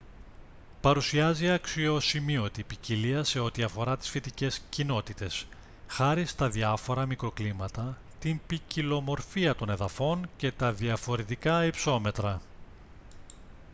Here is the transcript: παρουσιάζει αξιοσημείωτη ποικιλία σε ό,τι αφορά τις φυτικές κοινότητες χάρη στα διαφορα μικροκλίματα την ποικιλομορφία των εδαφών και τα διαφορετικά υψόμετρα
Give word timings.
παρουσιάζει 0.81 1.49
αξιοσημείωτη 1.49 2.63
ποικιλία 2.63 3.23
σε 3.23 3.39
ό,τι 3.39 3.63
αφορά 3.63 3.97
τις 3.97 4.09
φυτικές 4.09 4.61
κοινότητες 4.69 5.45
χάρη 5.87 6.25
στα 6.25 6.49
διαφορα 6.49 7.05
μικροκλίματα 7.05 7.97
την 8.19 8.39
ποικιλομορφία 8.47 9.55
των 9.55 9.69
εδαφών 9.69 10.29
και 10.37 10.51
τα 10.51 10.73
διαφορετικά 10.73 11.65
υψόμετρα 11.65 12.41